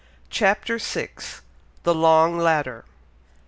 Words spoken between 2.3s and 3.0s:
LADDER.